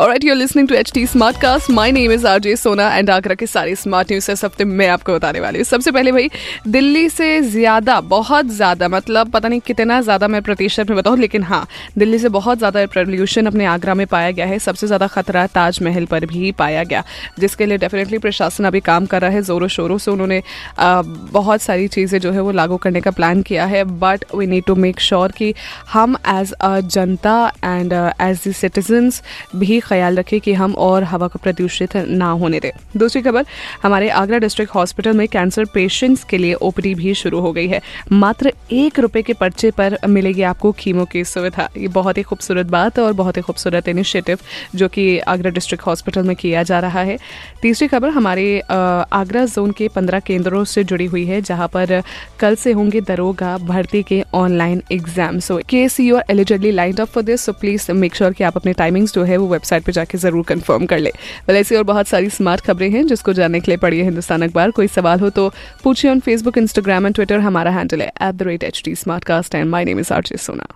Alright, 0.00 0.24
you're 0.24 0.34
listening 0.34 0.66
to 0.66 0.74
HT 0.74 1.02
Smartcast. 1.06 1.68
My 1.68 1.90
name 1.90 2.10
is 2.10 2.24
RJ 2.24 2.56
Sona 2.58 2.84
and 2.92 3.10
Agra 3.10 3.34
के 3.34 3.46
सारे 3.46 3.74
smart 3.76 4.10
news 4.10 4.30
इस 4.30 4.44
हफ़्ते 4.44 4.64
मैं 4.64 4.86
आपको 4.88 5.14
बताने 5.14 5.40
वाली 5.40 5.58
हूँ। 5.58 5.64
सबसे 5.64 5.90
पहले 5.92 6.12
भाई 6.12 6.30
दिल्ली 6.66 7.08
से 7.08 7.40
ज़्यादा 7.42 8.00
बहुत 8.12 8.46
ज़्यादा 8.52 8.88
मतलब 8.88 9.30
पता 9.30 9.48
नहीं 9.48 9.60
कितना 9.66 10.00
ज़्यादा 10.02 10.28
मैं 10.28 10.40
प्रतिशत 10.42 10.90
में 10.90 10.96
बताऊँ 10.98 11.18
लेकिन 11.18 11.42
हाँ 11.42 11.66
दिल्ली 11.98 12.18
से 12.18 12.28
बहुत 12.28 12.58
ज़्यादा 12.58 12.84
पोल्यूशन 12.94 13.46
अपने 13.46 13.66
आगरा 13.66 13.94
में 13.94 14.06
पाया 14.06 14.30
गया 14.30 14.46
है। 14.46 14.58
सबसे 14.58 14.86
ज़्यादा 14.86 15.06
खतरा 15.06 15.46
ताजमहल 15.54 16.06
पर 16.06 16.26
भी 16.26 16.50
पाया 16.58 16.82
गया 16.84 17.04
जिसके 17.38 17.66
लिए 17.66 17.78
डेफिनेटली 17.78 18.18
प्रशासन 18.18 18.64
अभी 18.64 18.80
काम 18.80 19.06
कर 19.06 19.20
रहा 19.22 19.30
है 19.30 19.42
जोरों 19.42 19.68
शोरों 19.68 19.98
से। 19.98 20.10
उन्होंने 20.10 20.42
बहुत 20.78 21.62
सारी 21.62 21.88
चीज़ें 21.88 22.18
जो 22.20 22.32
है 22.32 22.40
वो 22.40 22.52
लागू 22.52 22.76
करने 22.78 23.00
का 23.00 23.10
प्लान 23.12 23.42
किया 23.42 23.66
है 23.66 23.84
but 24.00 24.24
we 24.34 24.46
need 24.46 24.64
to 24.66 24.74
make 24.76 25.00
sure 25.00 25.32
कि 25.38 25.54
हम 25.92 26.16
as 26.28 26.52
a 26.52 26.78
Janata 26.80 27.36
and 27.64 27.92
as 27.92 28.48
the 28.48 28.52
citizens 28.54 29.22
भी 29.56 29.80
ख्याल 29.82 30.18
रखें 30.18 30.40
कि 30.40 30.52
हम 30.54 30.74
और 30.80 31.04
हवा 31.04 31.28
को 31.28 31.38
प्रदूषित 31.38 31.96
ना 31.96 32.30
होने 32.32 32.60
दें। 32.60 32.70
दूसरी 32.96 33.22
खबर, 33.22 33.44
हमारे 33.82 34.08
आगरा 34.10 34.38
डिस्ट्रिक्ट 34.38 34.74
हॉस्पिटल 34.74 35.16
में 35.16 35.26
कैंसर 35.28 35.64
पेशेंट्स 35.74 36.24
के 36.24 36.38
लिए 36.38 36.54
ओपीडी 36.62 36.94
भी 36.94 37.14
शुरू 37.14 37.40
हो 37.40 37.52
गई 37.52 37.66
है। 37.68 37.80
मात्र 38.12 38.52
एक 38.72 38.98
रुपए 38.98 39.22
के 39.22 39.32
पर्चे 39.34 39.70
पर 39.72 39.96
मिलेगी 40.08 40.42
आपको 40.44 40.72
कीमो 40.74 41.04
की 41.04 41.24
सुविधा। 41.26 41.68
ये 41.76 41.88
बहुत 41.90 42.18
ही 42.18 42.22
खूबसूरत 42.22 42.66
बात 42.68 42.98
और 42.98 43.12
बहुत 43.14 43.36
ही 43.36 43.42
खूबसूरत 43.42 43.88
इनिशिएटिव 43.88 44.38
जो 44.74 44.88
कि 44.88 45.18
आगरा 45.20 45.50
डिस्ट्रिक्ट 45.50 45.86
हॉस्पिटल 45.86 46.22
में 46.22 46.34
किया 46.36 46.62
जा 46.62 46.78
रहा 46.80 47.00
है। 47.02 47.18
तीसरी 47.62 47.88
खबर, 47.88 48.08
हमारे 48.10 48.60
आगरा 48.60 49.44
जोन 49.46 49.70
के 49.72 49.88
पंद्रह 49.90 50.20
केंद्रों 50.20 50.64
से 50.64 50.84
जुड़ी 50.84 51.06
हुई 51.06 51.24
है, 51.26 51.40
जहाँ 51.42 51.68
पर 51.68 52.02
कल 52.40 52.54
से 52.56 52.72
होंगे 52.72 53.00
दरोगा 53.02 53.56
भर्ती 53.58 54.02
के 54.02 54.22
online 54.34 54.82
exam 54.92 55.38
so 55.40 55.58
case 55.68 55.98
you 56.00 56.16
are 56.16 56.24
eligible 56.30 56.70
line 56.72 56.96
up 56.96 57.08
for 57.08 57.22
this 57.24 57.40
so 57.40 57.52
please 57.54 57.90
make 57.92 58.14
sure 58.14 58.32
कि 58.32 58.44
आप 58.44 58.56
अपने 58.56 58.72
टाइमिंग्स 58.72 59.14
जो 59.14 59.24
है 59.24 59.36
वो 59.36 59.46
वेबसाइट 59.48 59.71
पे 59.80 59.92
जाके 59.92 60.18
ज़रूर 60.18 60.44
कंफर्म 60.48 60.86
कर 60.86 60.98
ले। 60.98 61.10
वेल 61.48 61.56
ऐसी 61.56 61.76
और 61.76 61.82
बहुत 61.84 62.08
सारी 62.08 62.30
स्मार्ट 62.30 62.60
खबरें 62.66 62.90
हैं 62.90 63.06
जिसको 63.06 63.32
जानने 63.32 63.60
के 63.60 63.70
लिए 63.70 63.78
पढ़िए 63.78 64.02
हिंदुस्तान 64.02 64.42
अखबार। 64.42 64.70
कोई 64.70 64.86
सवाल 64.88 65.20
हो 65.20 65.30
तो 65.30 65.48
पूछिए 65.84 66.10
on 66.10 66.20
Facebook 66.20 66.58
Instagram 66.58 67.06
and 67.06 67.14
Twitter 67.14 67.40
हमारा 67.40 67.70
हैंडल 67.70 68.02
है 68.02 68.08
at 68.08 68.34
the 68.34 68.42
rate 68.42 68.64
H 68.64 68.82
D 68.84 68.94
smartcast 69.24 69.54
and 69.54 69.70
my 69.70 69.84
name 69.84 70.00
is 70.00 70.12
R 70.12 70.36
Sona 70.36 70.66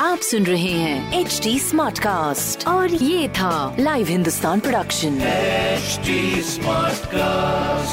आप 0.00 0.18
सुन 0.18 0.44
रहे 0.46 0.72
हैं 0.72 1.20
एच 1.20 1.40
डी 1.44 1.58
स्मार्ट 1.58 1.98
कास्ट 1.98 2.66
और 2.68 2.94
ये 2.94 3.28
था 3.28 3.76
live 3.80 4.06
Hindustan 4.06 4.60
production 4.60 5.18
HD 5.80 6.08
Smartcast. 6.50 7.89